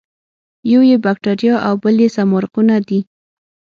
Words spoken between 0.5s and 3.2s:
یو یې باکتریا او بل سمارقونه دي.